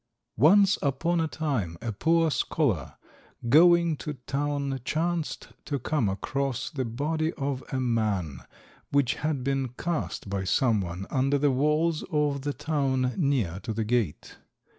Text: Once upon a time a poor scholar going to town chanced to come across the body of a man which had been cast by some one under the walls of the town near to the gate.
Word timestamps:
Once 0.39 0.79
upon 0.81 1.19
a 1.21 1.27
time 1.27 1.77
a 1.79 1.91
poor 1.91 2.31
scholar 2.31 2.95
going 3.49 3.95
to 3.95 4.15
town 4.25 4.79
chanced 4.83 5.49
to 5.63 5.77
come 5.77 6.09
across 6.09 6.71
the 6.71 6.83
body 6.83 7.31
of 7.33 7.63
a 7.71 7.79
man 7.79 8.39
which 8.91 9.13
had 9.21 9.43
been 9.43 9.67
cast 9.67 10.27
by 10.27 10.43
some 10.43 10.81
one 10.81 11.05
under 11.11 11.37
the 11.37 11.51
walls 11.51 12.03
of 12.11 12.41
the 12.41 12.51
town 12.51 13.13
near 13.15 13.59
to 13.59 13.73
the 13.73 13.83
gate. 13.85 14.37